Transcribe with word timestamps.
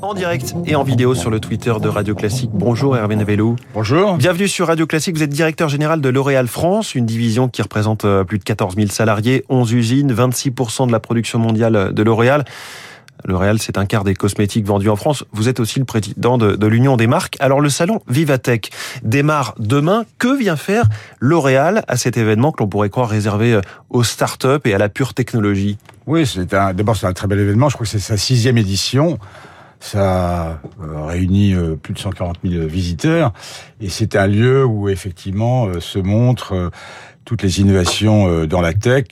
En 0.00 0.14
direct 0.14 0.54
et 0.64 0.76
en 0.76 0.84
vidéo 0.84 1.14
sur 1.14 1.30
le 1.30 1.40
Twitter 1.40 1.72
de 1.80 1.88
Radio 1.88 2.14
Classique. 2.14 2.50
Bonjour 2.52 2.96
Hervé 2.96 3.16
Navelou. 3.16 3.56
Bonjour. 3.74 4.16
Bienvenue 4.16 4.48
sur 4.48 4.68
Radio 4.68 4.86
Classique. 4.86 5.16
Vous 5.16 5.22
êtes 5.22 5.30
directeur 5.30 5.68
général 5.68 6.00
de 6.00 6.08
L'Oréal 6.08 6.46
France, 6.46 6.94
une 6.94 7.06
division 7.06 7.48
qui 7.48 7.62
représente 7.62 8.04
euh, 8.04 8.24
plus 8.24 8.38
de 8.38 8.44
14 8.44 8.76
000 8.76 8.88
salariés, 8.88 9.44
11 9.48 9.72
usines, 9.72 10.12
26% 10.12 10.86
de 10.86 10.92
la 10.92 11.00
production 11.00 11.38
mondiale 11.38 11.92
de 11.92 12.02
L'Oréal. 12.02 12.44
L'Oréal, 13.24 13.58
c'est 13.60 13.78
un 13.78 13.86
quart 13.86 14.04
des 14.04 14.14
cosmétiques 14.14 14.66
vendus 14.66 14.88
en 14.88 14.96
France. 14.96 15.24
Vous 15.32 15.48
êtes 15.48 15.60
aussi 15.60 15.78
le 15.78 15.84
président 15.84 16.38
de, 16.38 16.66
l'Union 16.66 16.96
des 16.96 17.06
marques. 17.06 17.36
Alors 17.40 17.60
le 17.60 17.68
salon 17.68 18.00
Vivatech 18.08 18.70
démarre 19.02 19.54
demain. 19.58 20.04
Que 20.18 20.36
vient 20.36 20.56
faire 20.56 20.84
L'Oréal 21.20 21.84
à 21.88 21.96
cet 21.96 22.16
événement 22.16 22.52
que 22.52 22.62
l'on 22.62 22.68
pourrait 22.68 22.90
croire 22.90 23.08
réservé 23.08 23.54
euh, 23.54 23.60
aux 23.90 24.02
startups 24.04 24.60
et 24.64 24.74
à 24.74 24.78
la 24.78 24.88
pure 24.88 25.14
technologie? 25.14 25.78
Oui, 26.06 26.26
c'est 26.26 26.54
un, 26.54 26.74
d'abord 26.74 26.96
c'est 26.96 27.06
un 27.06 27.12
très 27.12 27.26
bel 27.26 27.38
événement. 27.38 27.68
Je 27.68 27.74
crois 27.74 27.84
que 27.84 27.90
c'est 27.90 27.98
sa 27.98 28.16
sixième 28.16 28.58
édition. 28.58 29.18
Ça 29.80 30.60
euh, 30.80 31.06
réunit 31.06 31.54
euh, 31.54 31.74
plus 31.74 31.94
de 31.94 31.98
140 31.98 32.38
000 32.44 32.66
visiteurs 32.66 33.32
et 33.80 33.88
c'est 33.88 34.16
un 34.16 34.26
lieu 34.26 34.64
où 34.64 34.88
effectivement 34.88 35.68
se 35.80 35.98
montrent 35.98 36.70
toutes 37.24 37.42
les 37.42 37.60
innovations 37.60 38.46
dans 38.46 38.60
la 38.60 38.72
tech, 38.72 39.04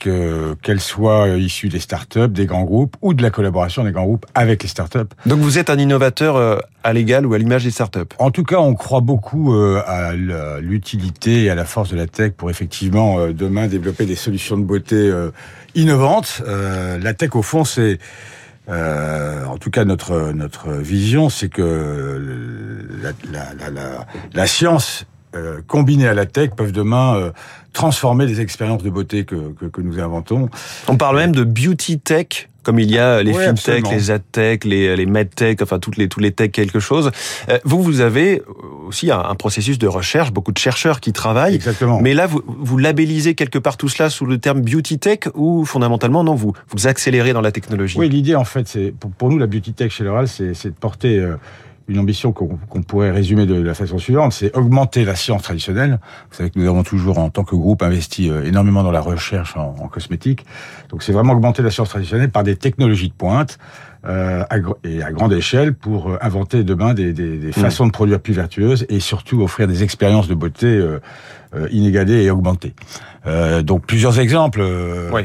qu'elles 0.61 0.79
soient 0.79 1.27
issues 1.29 1.69
des 1.69 1.79
startups, 1.79 2.29
des 2.29 2.45
grands 2.45 2.63
groupes 2.63 2.95
ou 3.01 3.13
de 3.13 3.21
la 3.21 3.29
collaboration 3.29 3.83
des 3.83 3.91
grands 3.91 4.05
groupes 4.05 4.25
avec 4.35 4.63
les 4.63 4.69
startups. 4.69 4.99
Donc 5.25 5.39
vous 5.39 5.57
êtes 5.57 5.69
un 5.69 5.77
innovateur 5.77 6.61
à 6.83 6.93
l'égal 6.93 7.25
ou 7.25 7.33
à 7.33 7.37
l'image 7.37 7.63
des 7.63 7.71
startups? 7.71 8.13
En 8.19 8.31
tout 8.31 8.43
cas, 8.43 8.57
on 8.57 8.73
croit 8.73 9.01
beaucoup 9.01 9.53
à 9.53 10.13
l'utilité 10.59 11.43
et 11.43 11.49
à 11.49 11.55
la 11.55 11.65
force 11.65 11.89
de 11.89 11.95
la 11.95 12.07
tech 12.07 12.33
pour 12.33 12.49
effectivement 12.49 13.27
demain 13.27 13.67
développer 13.67 14.05
des 14.05 14.15
solutions 14.15 14.57
de 14.57 14.63
beauté 14.63 15.11
innovantes. 15.75 16.41
La 16.45 17.13
tech, 17.13 17.35
au 17.35 17.41
fond, 17.41 17.63
c'est 17.63 17.99
euh, 18.69 19.43
en 19.45 19.57
tout 19.57 19.71
cas, 19.71 19.85
notre 19.85 20.31
notre 20.33 20.71
vision, 20.71 21.29
c'est 21.29 21.49
que 21.49 22.21
la, 23.01 23.11
la, 23.31 23.69
la, 23.71 24.07
la 24.33 24.47
science 24.47 25.05
euh, 25.35 25.61
combinée 25.65 26.07
à 26.07 26.13
la 26.13 26.25
tech 26.25 26.51
peuvent 26.57 26.71
demain 26.71 27.15
euh, 27.15 27.31
transformer 27.73 28.25
les 28.25 28.41
expériences 28.41 28.83
de 28.83 28.89
beauté 28.89 29.23
que, 29.23 29.53
que, 29.53 29.65
que, 29.65 29.81
nous 29.81 29.99
inventons. 29.99 30.49
On 30.87 30.97
parle 30.97 31.17
même 31.17 31.33
de 31.33 31.43
beauty 31.43 31.99
tech 31.99 32.49
comme 32.63 32.79
il 32.79 32.91
y 32.91 32.99
a 32.99 33.23
les 33.23 33.31
oui, 33.31 33.43
fintech, 33.43 33.89
les 33.89 34.11
adtech, 34.11 34.65
les, 34.65 34.95
les 34.95 35.05
medtech, 35.05 35.61
enfin 35.61 35.79
toutes 35.79 35.97
les 35.97 36.07
tous 36.07 36.19
les 36.19 36.31
tech 36.31 36.51
quelque 36.51 36.79
chose. 36.79 37.11
Euh, 37.49 37.57
vous 37.63 37.81
vous 37.81 38.01
avez 38.01 38.43
aussi 38.85 39.09
un, 39.09 39.19
un, 39.19 39.35
processus 39.35 39.79
de 39.79 39.87
recherche, 39.87 40.31
beaucoup 40.31 40.51
de 40.51 40.57
chercheurs 40.57 40.99
qui 40.99 41.13
travaillent. 41.13 41.55
Exactement. 41.55 41.99
Mais 42.01 42.13
là 42.13 42.27
vous, 42.27 42.43
vous 42.45 42.77
labellisez 42.77 43.33
quelque 43.33 43.57
part 43.57 43.77
tout 43.77 43.89
cela 43.89 44.09
sous 44.09 44.25
le 44.25 44.37
terme 44.37 44.61
beauty 44.61 44.99
tech 44.99 45.19
ou 45.33 45.65
fondamentalement 45.65 46.23
non 46.23 46.35
vous 46.35 46.53
vous 46.69 46.87
accélérez 46.87 47.33
dans 47.33 47.41
la 47.41 47.51
technologie? 47.51 47.97
Oui, 47.97 48.09
l'idée 48.09 48.35
en 48.35 48.45
fait 48.45 48.67
c'est 48.67 48.93
pour, 48.99 49.11
pour, 49.11 49.29
nous 49.29 49.37
la 49.37 49.47
beauty 49.47 49.73
tech 49.73 49.91
chez 49.91 50.03
L'Oréal 50.03 50.27
c'est 50.27 50.65
de 50.65 50.75
porter 50.79 51.25
une 51.91 51.99
ambition 51.99 52.31
qu'on 52.31 52.57
qu 52.57 52.81
pourrait 52.81 53.11
résumer 53.11 53.45
de 53.45 53.61
la 53.61 53.73
façon 53.73 53.97
suivante, 53.97 54.31
c'est 54.33 54.55
augmenter 54.55 55.05
la 55.05 55.15
science 55.15 55.43
traditionnelle. 55.43 55.99
Vous 56.29 56.37
savez 56.37 56.49
que 56.49 56.57
nous 56.57 56.67
avons 56.67 56.83
toujours, 56.83 57.19
en 57.19 57.29
tant 57.29 57.43
que 57.43 57.55
groupe, 57.55 57.83
investi 57.83 58.29
euh, 58.29 58.43
énormément 58.45 58.83
dans 58.83 58.91
la 58.91 59.01
recherche 59.01 59.55
en, 59.57 59.75
en 59.79 59.87
cosmétique. 59.87 60.45
Donc 60.89 61.03
c'est 61.03 61.11
vraiment 61.11 61.33
augmenter 61.33 61.61
la 61.61 61.69
science 61.69 61.89
traditionnelle 61.89 62.31
par 62.31 62.43
des 62.43 62.55
technologies 62.55 63.09
de 63.09 63.13
pointe 63.13 63.59
euh, 64.05 64.43
à, 64.49 64.55
et 64.83 65.03
à 65.03 65.11
grande 65.11 65.33
échelle 65.33 65.73
pour 65.73 66.09
euh, 66.09 66.17
inventer 66.21 66.63
demain 66.63 66.93
des, 66.93 67.13
des, 67.13 67.37
des 67.37 67.51
façons 67.51 67.85
mmh. 67.85 67.87
de 67.87 67.91
produire 67.91 68.19
plus 68.19 68.33
vertueuses 68.33 68.85
et 68.89 68.99
surtout 68.99 69.41
offrir 69.41 69.67
des 69.67 69.83
expériences 69.83 70.27
de 70.27 70.35
beauté 70.35 70.67
euh, 70.67 70.99
inégalées 71.71 72.23
et 72.23 72.31
augmentées. 72.31 72.73
Euh, 73.27 73.61
donc 73.61 73.85
plusieurs 73.85 74.19
exemples. 74.19 74.61
Oui. 75.13 75.21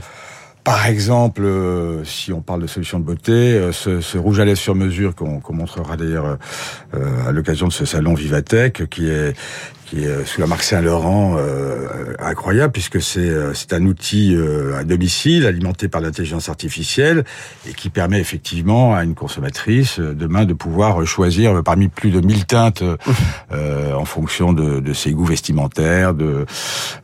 Par 0.66 0.88
exemple, 0.88 1.44
euh, 1.44 2.02
si 2.02 2.32
on 2.32 2.40
parle 2.40 2.60
de 2.60 2.66
solutions 2.66 2.98
de 2.98 3.04
beauté, 3.04 3.30
euh, 3.30 3.70
ce, 3.70 4.00
ce, 4.00 4.18
rouge 4.18 4.40
à 4.40 4.44
lèvres 4.44 4.58
sur 4.58 4.74
mesure 4.74 5.14
qu'on 5.14 5.38
qu 5.38 5.52
montrera 5.52 5.96
d'ailleurs 5.96 6.38
euh, 6.92 7.28
à 7.28 7.30
l'occasion 7.30 7.68
de 7.68 7.72
ce 7.72 7.84
salon 7.84 8.14
Vivatech, 8.14 8.88
qui 8.90 9.08
est 9.08 9.36
qui 9.86 10.02
est 10.02 10.24
sous 10.24 10.40
la 10.40 10.48
marque 10.48 10.64
Saint-Laurent 10.64 11.36
euh, 11.38 11.75
incroyable 12.28 12.72
puisque 12.72 13.00
c'est 13.00 13.54
c'est 13.54 13.72
un 13.72 13.84
outil 13.86 14.34
euh, 14.34 14.78
à 14.78 14.84
domicile 14.84 15.46
alimenté 15.46 15.88
par 15.88 16.00
l'intelligence 16.00 16.48
artificielle 16.48 17.24
et 17.68 17.72
qui 17.72 17.90
permet 17.90 18.20
effectivement 18.20 18.94
à 18.94 19.04
une 19.04 19.14
consommatrice 19.14 19.98
demain 19.98 20.44
de 20.44 20.54
pouvoir 20.54 21.04
choisir 21.06 21.62
parmi 21.62 21.88
plus 21.88 22.10
de 22.10 22.20
1000 22.20 22.46
teintes 22.46 22.82
euh, 23.52 23.94
en 23.94 24.04
fonction 24.04 24.52
de, 24.52 24.80
de, 24.80 24.92
ses 24.92 25.12
goûts 25.12 25.24
vestimentaires, 25.24 26.14
de 26.14 26.46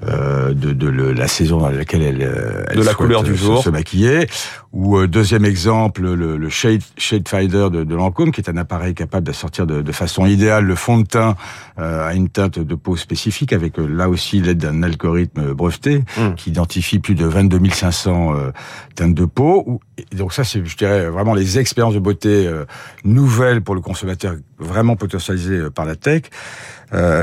de, 0.02 0.72
de 0.72 0.88
le, 0.88 1.12
la 1.12 1.28
saison 1.28 1.58
dans 1.58 1.70
laquelle 1.70 2.02
elle, 2.02 2.22
elle 2.68 2.78
de 2.78 2.82
la 2.82 2.94
couleur 2.94 3.22
du 3.22 3.36
jour 3.36 3.62
se 3.62 3.70
maquiller. 3.70 4.26
Ou 4.72 4.96
euh, 4.96 5.06
deuxième 5.06 5.44
exemple, 5.44 6.00
le, 6.00 6.38
le 6.38 6.48
Shade, 6.48 6.80
Shade 6.96 7.28
Finder 7.28 7.68
de, 7.70 7.84
de 7.84 7.94
Lancôme, 7.94 8.32
qui 8.32 8.40
est 8.40 8.48
un 8.48 8.56
appareil 8.56 8.94
capable 8.94 9.26
de 9.26 9.32
sortir 9.32 9.66
de, 9.66 9.82
de 9.82 9.92
façon 9.92 10.24
idéale 10.24 10.64
le 10.64 10.74
fond 10.74 10.98
de 10.98 11.06
teint 11.06 11.36
euh, 11.78 12.08
à 12.08 12.14
une 12.14 12.30
teinte 12.30 12.58
de 12.58 12.74
peau 12.74 12.96
spécifique, 12.96 13.52
avec 13.52 13.78
euh, 13.78 13.86
là 13.86 14.08
aussi 14.08 14.40
l'aide 14.40 14.58
d'un 14.58 14.82
algorithme 14.82 15.11
breveté 15.54 15.98
mmh. 15.98 16.34
qui 16.36 16.50
identifie 16.50 16.98
plus 16.98 17.14
de 17.14 17.26
22 17.26 17.60
500 17.70 18.34
euh, 18.34 18.50
teintes 18.94 19.14
de 19.14 19.24
peau. 19.24 19.80
Et 19.98 20.16
donc 20.16 20.32
ça, 20.32 20.44
c'est, 20.44 20.64
je 20.64 20.76
dirais, 20.76 21.08
vraiment 21.08 21.34
les 21.34 21.58
expériences 21.58 21.94
de 21.94 22.00
beauté 22.00 22.46
euh, 22.46 22.64
nouvelles 23.04 23.62
pour 23.62 23.74
le 23.74 23.80
consommateur, 23.80 24.36
vraiment 24.58 24.96
potentialisées 24.96 25.70
par 25.74 25.84
la 25.84 25.96
tech. 25.96 26.22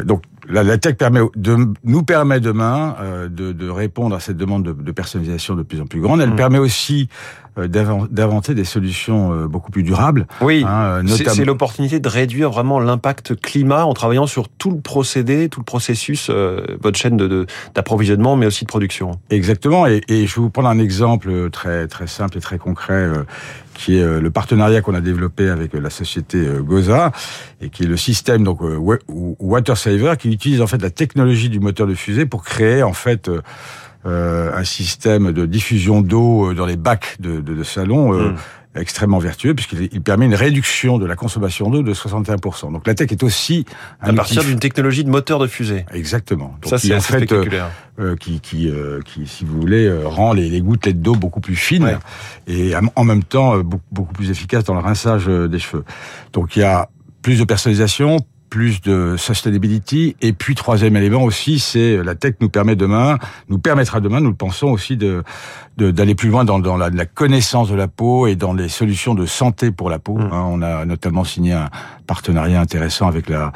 donc 0.06 0.24
la, 0.50 0.64
la, 0.64 0.78
tech 0.78 0.96
permet 0.96 1.22
de, 1.36 1.58
nous 1.84 2.04
permet 2.04 2.40
demain 2.40 2.96
euh, 3.00 3.30
de, 3.30 3.52
de, 3.52 3.70
répondre 3.70 4.16
à 4.16 4.20
cette 4.20 4.38
demande 4.38 4.64
de, 4.64 4.74
de, 4.74 4.92
personnalisation 4.92 5.56
de 5.56 5.64
plus 5.64 5.80
en 5.80 5.86
plus 5.86 6.02
grande. 6.02 6.22
Elle 6.22 6.32
mmh. 6.32 6.36
permet 6.36 6.58
aussi 6.58 7.08
euh, 7.08 7.49
d'inventer 7.58 8.54
des 8.54 8.64
solutions 8.64 9.34
euh, 9.34 9.48
beaucoup 9.48 9.72
plus 9.72 9.84
durables. 9.84 10.28
Oui, 10.42 10.64
hein, 10.68 11.04
notamment... 11.04 11.34
c'est 11.34 11.46
l'opportunité 11.46 12.00
de 12.00 12.08
réduire 12.08 12.50
vraiment 12.52 12.80
l'impact 12.80 13.40
climat 13.40 13.86
en 13.86 13.94
travaillant 13.94 14.28
sur 14.28 14.50
tout 14.50 14.72
le 14.72 14.82
procédé, 14.82 15.50
tout 15.50 15.60
le 15.60 15.66
processus, 15.66 16.30
euh, 16.30 16.62
votre 16.82 16.98
chaîne 16.98 17.18
d'approvisionnement, 17.76 18.36
mais 18.36 18.46
aussi 18.46 18.66
de 18.66 18.70
production. 18.70 19.12
Exactement. 19.30 19.88
Et, 19.88 20.02
et, 20.08 20.28
je 20.28 20.36
vais 20.36 20.42
vous 20.42 20.50
prendre 20.50 20.70
un 20.70 20.80
exemple 20.80 21.50
très 21.50 21.88
très 21.88 22.08
simple 22.08 22.38
et 22.38 22.42
très 22.42 22.58
concret. 22.58 22.94
Euh, 22.94 23.24
qui 23.76 23.98
est 23.98 24.20
le 24.20 24.30
partenariat 24.30 24.82
qu'on 24.82 24.94
a 24.94 25.00
développé 25.00 25.48
avec 25.48 25.74
la 25.74 25.90
société 25.90 26.46
Goza 26.60 27.14
et 27.62 27.70
qui 27.70 27.84
est 27.84 27.88
le 27.88 27.96
système 27.96 28.44
donc 28.44 28.60
Water 29.08 29.78
Saver 29.78 30.16
qui 30.20 30.30
utilise 30.30 30.62
en 30.62 30.68
fait 30.68 30.82
la 30.82 30.90
technologie 30.90 31.48
du 31.48 31.62
moteur 31.62 31.88
de 31.88 31.94
fusée 31.94 32.26
pour 32.26 32.44
créer 32.44 32.84
en 32.84 32.92
fait 32.92 33.30
euh, 33.30 33.42
un 34.06 34.64
système 34.64 35.32
de 35.32 35.46
diffusion 35.46 36.02
d'eau 36.02 36.54
dans 36.54 36.66
les 36.66 36.78
bacs 36.78 37.18
de, 37.20 37.42
de, 37.42 37.54
de 37.54 37.64
salon 37.64 38.14
euh, 38.14 38.30
mmh. 38.30 38.36
extrêmement 38.80 39.20
vertueux 39.20 39.54
puisqu'il 39.54 39.90
il 39.92 40.02
permet 40.02 40.26
une 40.26 40.36
réduction 40.36 40.98
de 40.98 41.06
la 41.06 41.16
consommation 41.16 41.70
d'eau 41.70 41.84
de 41.84 41.94
61%. 41.94 42.72
Donc 42.72 42.88
la 42.88 42.96
tech 42.96 43.12
est 43.12 43.24
aussi 43.24 43.66
à 44.00 44.14
partir 44.14 44.44
d'une 44.44 44.60
technologie 44.60 45.04
de 45.04 45.10
moteur 45.10 45.40
de 45.40 45.48
fusée. 45.48 45.86
Exactement. 45.94 46.56
Donc, 46.62 46.70
Ça 46.70 46.78
c'est 46.78 46.96
en 46.96 47.02
fait 47.02 47.32
euh, 47.32 48.16
qui, 48.16 48.40
qui, 48.40 48.72
qui, 49.06 49.28
si 49.28 49.44
vous 49.44 49.60
voulez, 49.60 49.92
rend 50.04 50.34
les, 50.34 50.50
les 50.50 50.62
gouttelettes 50.62 51.02
d'eau 51.02 51.16
beaucoup 51.16 51.42
plus 51.42 51.56
fines 51.56 51.84
ouais. 51.84 51.98
et 52.48 52.74
en 52.96 53.04
même 53.04 53.24
temps 53.24 53.60
beaucoup, 53.60 53.84
beaucoup 53.92 54.14
plus 54.14 54.32
efficace 54.32 54.64
dans 54.64 54.76
le 54.76 54.82
rinçage 54.82 55.28
des 55.28 55.60
cheveux. 55.60 55.84
Donc 56.32 56.56
il 56.56 56.60
y 56.60 56.64
a 56.64 56.90
plus 57.22 57.40
de 57.40 57.44
personnalisation, 57.44 58.20
plus 58.50 58.82
de 58.82 59.16
sustainability. 59.18 60.16
Et 60.22 60.34
puis 60.34 60.56
troisième 60.56 60.96
élément 60.96 61.24
aussi, 61.24 61.60
c'est 61.60 62.04
la 62.04 62.16
tech 62.16 62.36
nous 62.42 62.50
permet 62.50 62.76
demain, 62.76 63.18
nous 63.50 63.60
permettra 63.60 64.00
demain, 64.00 64.20
nous 64.20 64.30
le 64.30 64.36
pensons 64.36 64.68
aussi 64.68 64.98
de 64.98 65.24
d'aller 65.78 66.14
plus 66.14 66.30
loin 66.30 66.44
dans, 66.44 66.60
dans 66.60 66.76
la, 66.76 66.90
la, 66.90 67.06
connaissance 67.06 67.70
de 67.70 67.76
la 67.76 67.88
peau 67.88 68.28
et 68.28 68.36
dans 68.36 68.52
les 68.52 68.68
solutions 68.68 69.16
de 69.16 69.26
santé 69.26 69.72
pour 69.72 69.90
la 69.90 69.98
peau. 69.98 70.18
Mmh. 70.18 70.30
Hein, 70.34 70.46
on 70.50 70.62
a 70.62 70.86
notamment 70.86 71.24
signé 71.24 71.54
un 71.54 71.70
partenariat 72.06 72.60
intéressant 72.60 73.08
avec 73.08 73.30
la 73.30 73.54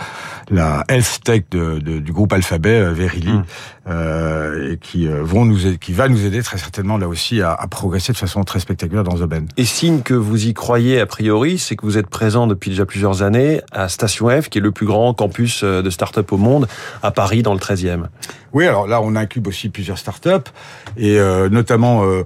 la 0.50 0.84
health 0.88 1.20
tech 1.24 1.44
de, 1.52 1.80
de, 1.80 2.00
du 2.00 2.12
groupe 2.12 2.32
Alphabet, 2.34 2.80
euh, 2.80 2.94
Verily, 2.94 3.32
mmh. 3.32 3.44
euh, 3.90 4.72
et 4.72 4.78
qui 4.78 5.08
euh, 5.08 5.24
vont 5.24 5.46
nous 5.46 5.78
qui 5.78 5.94
va 5.94 6.08
nous 6.08 6.26
aider 6.26 6.42
très 6.44 6.58
certainement 6.58 6.98
là 6.98 7.08
aussi 7.08 7.42
à, 7.42 7.54
à, 7.54 7.68
progresser 7.68 8.14
de 8.14 8.18
façon 8.18 8.44
très 8.44 8.60
spectaculaire 8.60 9.04
dans 9.04 9.16
ce 9.16 9.22
domaine. 9.22 9.48
Et 9.58 9.66
signe 9.66 10.02
que 10.02 10.14
vous 10.14 10.48
y 10.48 10.54
croyez 10.54 11.00
a 11.00 11.06
priori, 11.06 11.58
c'est 11.58 11.76
que 11.76 11.86
vous 11.86 11.98
êtes 11.98 12.10
présent 12.10 12.48
depuis 12.48 12.70
déjà 12.70 12.86
plusieurs 12.86 13.24
années 13.24 13.62
à 13.72 13.90
Station 13.90 14.30
F, 14.30 14.50
qui 14.50 14.60
est 14.60 14.62
le 14.62 14.72
plus 14.72 14.83
grand 14.84 15.14
campus 15.14 15.62
euh, 15.64 15.82
de 15.82 15.90
start-up 15.90 16.32
au 16.32 16.38
monde, 16.38 16.68
à 17.02 17.12
Paris, 17.12 17.42
dans 17.42 17.54
le 17.54 17.60
13e. 17.60 18.06
Oui, 18.54 18.68
alors 18.68 18.88
là, 18.88 19.02
on 19.02 19.16
incube 19.16 19.48
aussi 19.48 19.70
plusieurs 19.70 19.98
start-up, 19.98 20.50
et 20.98 21.20
euh, 21.20 21.50
notamment... 21.50 22.06
Euh, 22.06 22.24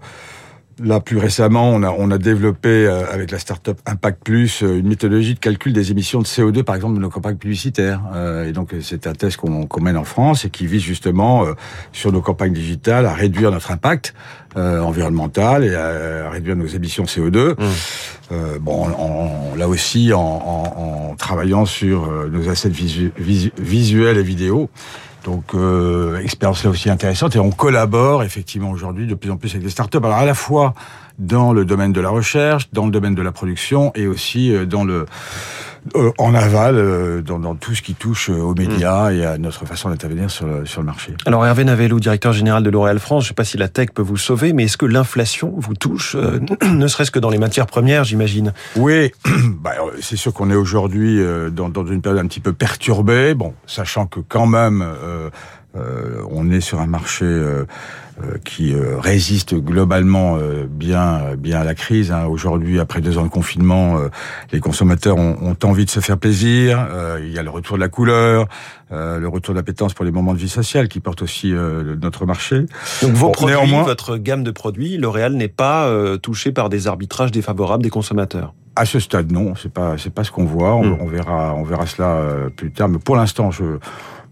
Là, 0.84 1.00
plus 1.00 1.18
récemment, 1.18 1.72
on 1.72 1.82
a, 1.82 1.90
on 1.90 2.12
a 2.12 2.20
développé 2.20 2.70
euh, 2.70 3.12
avec 3.12 3.32
la 3.32 3.40
start-up 3.40 3.80
Impact 3.88 4.24
Plus 4.24 4.62
euh, 4.62 4.78
une 4.78 4.88
méthodologie 4.88 5.34
de 5.34 5.40
calcul 5.40 5.74
des 5.74 5.90
émissions 5.90 6.20
de 6.20 6.28
CO2, 6.28 6.62
par 6.62 6.76
exemple, 6.76 6.96
de 6.96 7.00
nos 7.00 7.10
campagnes 7.10 7.38
publicitaires. 7.38 8.02
Euh, 8.14 8.48
et 8.48 8.52
donc, 8.52 8.76
c'est 8.82 9.08
un 9.08 9.14
test 9.14 9.38
qu'on 9.38 9.66
qu 9.66 9.82
mène 9.82 9.98
en 9.98 10.04
France 10.04 10.46
et 10.46 10.52
qui 10.52 10.68
vise 10.68 10.84
justement, 10.84 11.46
sur 11.94 12.12
nos 12.12 12.22
campagnes 12.22 12.54
digitales, 12.54 13.08
à 13.08 13.14
réduire 13.14 13.52
notre 13.52 13.72
impact 13.72 14.14
environnemental 14.56 15.64
et 15.64 15.76
à, 15.76 16.28
à, 16.28 16.30
réduire 16.30 16.56
nos 16.56 16.66
émissions 16.66 17.04
CO2. 17.04 17.52
Mmh. 17.52 18.58
bon, 18.60 18.88
en, 18.90 19.56
là 19.56 19.68
aussi, 19.68 20.14
en, 20.14 20.20
en, 20.20 21.12
en, 21.12 21.16
travaillant 21.16 21.66
sur 21.66 22.12
nos 22.30 22.50
assets 22.50 22.70
visu, 22.70 23.12
visu, 23.18 23.52
visuels 23.58 24.18
et 24.18 24.24
vidéo. 24.24 24.70
Donc, 25.28 25.54
euh, 25.56 26.22
expérience 26.22 26.64
là 26.64 26.70
aussi 26.70 26.90
intéressante 26.90 27.36
et 27.36 27.40
on 27.40 27.52
collabore 27.52 28.24
effectivement 28.24 28.70
aujourd'hui 28.70 29.08
de 29.08 29.14
plus 29.14 29.30
en 29.30 29.36
plus 29.36 29.50
avec 29.50 29.62
des 29.62 29.70
startups. 29.70 29.98
Alors 29.98 30.14
à 30.14 30.26
la 30.26 30.34
fois 30.34 30.74
dans 31.20 31.52
le 31.52 31.66
domaine 31.66 31.92
de 31.92 32.00
la 32.00 32.08
recherche, 32.08 32.70
dans 32.72 32.86
le 32.86 32.92
domaine 32.92 33.14
de 33.14 33.22
la 33.22 33.34
production 33.34 33.92
et 33.94 34.08
aussi 34.08 34.56
euh, 34.56 34.66
dans 34.66 34.86
le 34.86 35.06
euh, 35.96 36.12
en 36.18 36.34
aval, 36.34 36.76
euh, 36.76 37.22
dans, 37.22 37.40
dans, 37.40 37.56
tout 37.56 37.76
ce 37.76 37.82
qui 37.82 37.94
touche 37.94 38.30
aux 38.30 38.54
médias 38.56 39.12
et 39.12 39.26
à 39.26 39.38
notre 39.38 39.66
façon 39.66 39.90
d'intervenir 39.90 40.30
sur 40.30 40.46
le, 40.46 40.66
sur 40.66 40.82
le 40.82 40.86
marché. 40.86 41.14
Alors 41.26 41.46
Hervé 41.46 41.64
Navelou, 41.64 42.00
directeur 42.00 42.34
général 42.34 42.64
de 42.64 42.70
L'Oréal 42.70 43.00
France, 43.00 43.24
je 43.24 43.28
ne 43.28 43.30
sais 43.30 43.34
pas 43.36 43.44
si 43.44 43.58
la 43.58 43.68
tech 43.68 43.90
peut 43.94 44.02
vous 44.02 44.18
sauver, 44.18 44.54
mais 44.54 44.66
est-ce 44.66 44.78
que 44.78 44.86
l'inflation 44.86 45.54
vous 45.58 45.74
touche, 45.74 46.16
ne 46.64 46.88
serait-ce 46.88 47.12
que 47.12 47.20
dans 47.20 47.30
les 47.30 47.38
matières 47.38 47.68
premières, 47.68 48.04
j'imagine? 48.04 48.54
Oui, 48.76 49.12
bah, 49.62 49.74
c'est 50.02 50.18
sûr 50.18 50.34
qu'on 50.34 50.50
est 50.50 50.56
aujourd'hui 50.56 51.20
dans, 51.52 51.70
dans, 51.70 51.86
une 51.86 52.02
période 52.02 52.24
un 52.24 52.28
petit 52.28 52.40
peu 52.40 52.54
perturbée, 52.54 53.34
bon, 53.34 53.54
sachant 53.66 54.06
que 54.06 54.20
quand 54.20 54.48
même... 54.48 54.86
Euh, 55.76 56.22
on 56.32 56.50
est 56.50 56.62
sur 56.62 56.80
un 56.80 56.88
marché 56.88 57.26
euh, 57.26 57.66
euh, 58.24 58.38
qui 58.44 58.74
résiste 59.00 59.54
globalement 59.56 60.38
bien, 60.70 61.36
bien 61.38 61.60
à 61.60 61.64
la 61.64 61.76
crise. 61.76 62.12
Hein. 62.12 62.26
Aujourd'hui, 62.26 62.80
après 62.80 63.02
deux 63.02 63.18
ans 63.18 63.24
de 63.24 63.30
confinement, 63.30 63.98
les 64.52 64.60
consommateurs 64.60 65.18
ont, 65.18 65.38
ont, 65.42 65.68
envie 65.68 65.86
de 65.86 65.90
se 65.90 66.00
faire 66.00 66.18
plaisir. 66.18 66.88
il 67.22 67.32
y 67.32 67.38
a 67.38 67.44
le 67.44 67.50
retour 67.50 67.78
de 67.78 67.82
la 67.82 67.90
couleur, 67.90 68.48
le 68.92 69.26
retour 69.28 69.54
de 69.54 69.60
l'appétence 69.60 69.94
pour 69.94 70.06
les 70.06 70.12
moments 70.12 70.34
de 70.34 70.40
vie 70.40 70.50
sociale 70.50 70.88
qui 70.88 71.00
portent 71.00 71.22
aussi 71.22 71.52
notre 72.02 72.26
marché. 72.26 72.66
Donc 73.02 73.12
vos 73.12 73.30
produits, 73.30 73.56
néanmoins, 73.56 73.84
votre 73.84 74.18
gamme 74.18 74.44
de 74.44 74.52
produits, 74.52 74.98
L'Oréal 74.98 75.34
n'est 75.34 75.48
pas 75.48 75.92
touché 76.22 76.52
par 76.52 76.70
des 76.70 76.88
arbitrages 76.88 77.32
défavorables 77.32 77.84
des 77.84 77.92
consommateurs? 77.92 78.54
À 78.76 78.86
ce 78.86 79.00
stade, 79.00 79.32
non, 79.32 79.54
c'est 79.56 79.72
pas 79.72 79.98
c'est 79.98 80.14
pas 80.14 80.24
ce 80.24 80.32
qu'on 80.32 80.46
voit. 80.46 80.76
On, 80.76 80.84
hmm. 80.84 80.98
on, 81.02 81.08
verra 81.08 81.56
on 81.56 81.64
verra 81.64 81.86
cela 81.88 82.50
plus 82.56 82.72
tard. 82.72 82.90
Mais 82.90 83.00
pour 83.00 83.16
l'instant, 83.16 83.50
je 83.52 83.64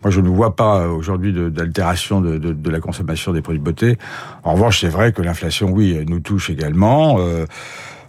moi, 0.06 0.12
je 0.12 0.22
ne 0.22 0.30
vois 0.30 0.56
pas 0.56 0.82
euh, 0.82 0.90
aujourd'hui 0.90 1.34
d'altération 1.34 2.22
de, 2.22 2.38
de, 2.38 2.54
de, 2.54 2.70
la 2.70 2.80
consommation 2.80 3.34
des 3.34 3.42
produits 3.42 3.60
de 3.60 3.66
beauté. 3.66 3.98
En 4.44 4.54
revanche, 4.54 4.82
c'est 4.82 4.88
vrai 4.88 5.12
que 5.12 5.24
l'inflation, 5.24 5.72
oui, 5.72 5.98
nous 6.08 6.20
touche 6.20 6.52
également. 6.52 7.16
Euh, 7.18 7.48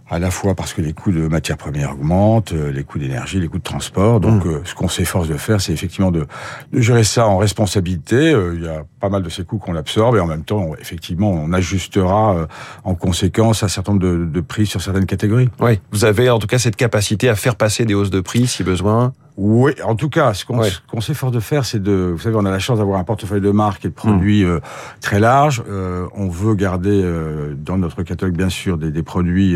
à 0.09 0.19
la 0.19 0.31
fois 0.31 0.55
parce 0.55 0.75
que 0.75 0.83
les 0.83 0.93
coûts 0.93 1.11
de 1.11 1.27
matières 1.27 1.57
premières 1.57 1.93
augmentent, 1.93 2.53
euh, 2.53 2.71
les 2.71 2.85
coûts 2.85 2.99
d'énergie, 2.99 3.41
les 3.41 3.49
coûts 3.49 3.59
de 3.59 3.63
transport. 3.63 4.21
Donc, 4.21 4.45
mmh. 4.45 4.61
ce 4.65 4.75
qu'on 4.75 4.89
s'efforce 4.89 5.27
de 5.27 5.39
faire, 5.39 5.63
c'est 5.63 5.73
effectivement 5.73 6.11
de, 6.11 6.27
de, 6.71 6.81
gérer 6.83 7.03
ça 7.03 7.27
en 7.27 7.39
responsabilité. 7.39 8.33
il 8.55 8.63
y 8.63 8.69
a 8.69 8.85
pas 9.01 9.09
mal 9.09 9.23
de 9.23 9.31
ces 9.31 9.45
coûts 9.45 9.57
qu'on 9.57 9.75
absorbe 9.75 10.17
et 10.17 10.21
en 10.21 10.27
même 10.27 10.45
temps, 10.45 10.73
effectivement, 10.79 11.31
on 11.31 11.51
ajustera 11.55 12.47
en 12.85 12.95
conséquence 12.95 13.63
un 13.63 13.69
certain 13.69 13.93
nombre 13.93 14.05
de, 14.05 14.27
de 14.27 14.41
prix 14.43 14.67
sur 14.67 14.83
certaines 14.83 15.07
catégories. 15.07 15.49
Oui, 15.61 15.81
vous 15.93 16.05
avez 16.05 16.29
en 16.29 16.39
tout 16.39 16.47
cas 16.47 16.59
cette 16.59 16.77
capacité 16.77 17.31
à 17.31 17.35
faire 17.35 17.57
passer 17.57 17.87
des 17.87 17.95
hausses 17.95 18.11
de 18.11 18.21
prix 18.21 18.47
si 18.47 18.63
besoin. 18.65 19.15
Oui, 19.37 19.73
en 19.85 19.97
tout 19.97 20.09
cas, 20.09 20.33
ce 20.33 20.47
qu'on 20.47 21.01
s'efforce 21.03 21.33
de 21.33 21.41
faire, 21.41 21.67
c'est 21.67 21.83
de, 21.83 22.11
vous 22.15 22.19
savez, 22.19 22.37
on 22.37 22.47
a 22.47 22.51
la 22.51 22.59
chance 22.59 22.79
d'avoir 22.79 22.99
un 22.99 23.05
portefeuille 23.05 23.43
de 23.43 23.51
marques 23.51 23.85
et 23.85 23.89
de 23.89 23.95
produits 23.95 24.45
hmm. 24.45 24.49
euh, 24.49 24.61
très 25.03 25.21
large. 25.21 25.63
Euh, 25.69 26.07
on 26.15 26.29
veut 26.29 26.55
garder 26.55 27.03
euh, 27.05 27.55
dans 27.55 27.77
notre 27.77 28.03
catalogue, 28.03 28.35
bien 28.35 28.49
sûr, 28.49 28.79
des, 28.79 28.91
des 28.91 29.03
produits 29.03 29.55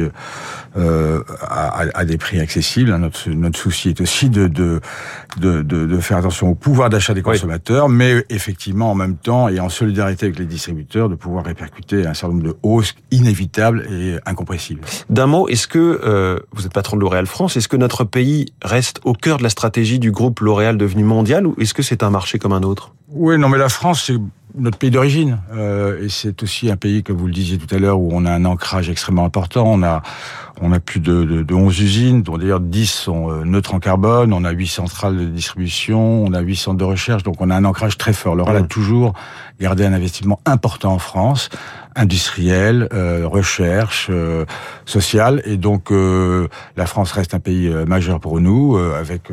euh, 0.77 1.23
à, 1.41 1.87
à, 1.95 2.05
des 2.05 2.19
prix 2.19 2.41
accessibles. 2.41 2.95
Notre, 2.95 3.31
notre 3.31 3.59
souci 3.59 3.89
est 3.89 4.03
aussi 4.03 4.29
de 4.29 4.49
de, 4.49 4.81
de, 5.39 5.63
de, 5.63 5.99
faire 5.99 6.19
attention 6.19 6.51
au 6.51 6.55
pouvoir 6.55 6.91
d'achat 6.91 7.15
des 7.15 7.23
consommateurs, 7.23 7.89
mais 7.89 8.25
effectivement, 8.29 8.91
en 8.91 8.95
même 8.95 9.17
temps, 9.17 9.49
et 9.49 9.61
en 9.61 9.71
solidarité 9.71 10.27
avec 10.27 10.39
les 10.39 10.45
distributeurs, 10.45 11.09
de 11.09 11.15
pouvoir 11.15 11.45
répercuter 11.45 12.07
un 12.07 12.13
certain 12.13 12.35
nombre 12.35 12.49
de 12.49 12.57
hausses 12.63 12.95
inévitables 13.11 13.87
et 13.91 14.19
incompressibles. 14.27 14.83
D'un 15.09 15.27
mot, 15.27 15.49
est-ce 15.49 15.69
que 15.69 16.43
vous 16.53 16.67
êtes 16.67 16.73
patron 16.73 16.97
de 16.97 17.03
L'Oréal 17.03 17.27
France, 17.27 17.57
est-ce 17.57 17.69
que 17.69 17.77
notre 17.77 18.05
pays 18.05 18.53
reste 18.63 19.01
au 19.05 19.15
cœur 19.15 19.39
de 19.39 19.43
la 19.43 19.49
stratégie 19.49 19.70
stratégie 19.71 20.01
du 20.01 20.11
groupe 20.11 20.41
L'Oréal 20.41 20.77
devenu 20.77 21.05
mondial 21.05 21.47
ou 21.47 21.55
est-ce 21.57 21.75
que 21.75 21.83
c'est 21.83 22.03
un 22.03 22.11
marché 22.11 22.41
comme 22.41 22.53
un 22.53 22.65
autre? 22.65 22.93
Oui, 23.11 23.39
non, 23.39 23.49
mais 23.49 23.57
la 23.57 23.69
France, 23.69 24.03
c'est 24.05 24.19
notre 24.55 24.79
pays 24.79 24.91
d'origine. 24.91 25.39
Euh, 25.53 26.05
et 26.05 26.09
c'est 26.09 26.43
aussi 26.43 26.71
un 26.71 26.77
pays, 26.77 27.03
comme 27.03 27.17
vous 27.17 27.27
le 27.27 27.33
disiez 27.33 27.59
tout 27.59 27.73
à 27.75 27.79
l'heure, 27.79 27.99
où 27.99 28.11
on 28.13 28.25
a 28.25 28.33
un 28.33 28.45
ancrage 28.45 28.91
extrêmement 28.91 29.25
important. 29.25 29.65
On 29.67 29.83
a, 29.83 30.03
on 30.61 30.73
a 30.73 30.81
plus 30.81 31.01
de, 31.01 31.25
de, 31.25 31.43
de 31.43 31.55
11 31.55 31.81
usines, 31.81 32.23
dont 32.23 32.39
d'ailleurs 32.39 32.61
10 32.61 32.87
sont 32.91 33.31
euh, 33.31 33.45
neutres 33.45 33.75
en 33.75 33.81
carbone. 33.81 34.33
On 34.33 34.45
a 34.45 34.51
8 34.51 34.67
centrales 34.67 35.17
de 35.17 35.25
distribution, 35.27 36.25
on 36.25 36.33
a 36.33 36.41
8 36.41 36.57
centres 36.57 36.79
de 36.79 36.85
recherche. 36.85 37.23
Donc 37.23 37.37
on 37.41 37.51
a 37.51 37.57
un 37.57 37.65
ancrage 37.65 37.99
très 37.99 38.13
fort. 38.13 38.35
L'Oréal 38.35 38.57
a 38.57 38.63
mmh. 38.63 38.69
toujours 38.69 39.15
gardé 39.61 39.85
un 39.85 39.93
investissement 39.93 40.41
important 40.47 40.95
en 40.95 40.99
France, 40.99 41.51
industriel, 41.95 42.89
euh, 42.93 43.27
recherche, 43.27 44.09
euh, 44.11 44.45
sociale. 44.87 45.43
Et 45.45 45.57
donc 45.57 45.93
euh, 45.93 46.49
la 46.77 46.87
France 46.87 47.13
reste 47.13 47.35
un 47.35 47.41
pays 47.41 47.69
majeur 47.87 48.21
pour 48.21 48.41
nous, 48.41 48.77
avec 48.77 49.31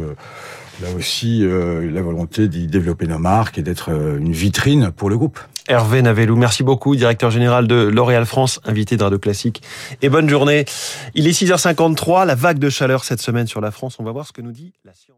là 0.82 0.90
aussi 0.96 1.44
euh, 1.44 1.90
la 1.92 2.02
volonté 2.02 2.48
d'y 2.48 2.68
développer 2.68 3.08
nos 3.08 3.20
marques 3.20 3.58
et 3.58 3.62
d'être 3.62 3.92
euh, 3.92 4.18
une 4.18 4.32
vitrine 4.32 4.92
pour 4.92 5.10
le 5.10 5.18
groupe. 5.18 5.40
Hervé 5.68 6.02
Navelou, 6.02 6.36
merci 6.36 6.64
beaucoup, 6.64 6.96
directeur 6.96 7.30
général 7.30 7.68
de 7.68 7.76
L'Oréal 7.76 8.26
France, 8.26 8.62
invité 8.64 8.96
de 8.96 9.04
Radio 9.04 9.20
Classique. 9.20 9.62
Et 10.02 10.10
bonne 10.10 10.30
journée. 10.30 10.66
Il 11.14 11.28
est 11.28 11.32
6h53, 11.32 12.26
la 12.26 12.36
vague 12.36 12.60
de 12.60 12.70
chaleur 12.70 13.04
cette 13.04 13.22
semaine 13.22 13.48
sur 13.48 13.60
la 13.60 13.72
France. 13.72 13.98
On 14.00 14.04
va 14.04 14.12
voir 14.12 14.26
ce 14.26 14.32
que 14.32 14.42
nous 14.42 14.54
dit 14.54 14.74
la 14.86 14.94
science. 14.94 15.18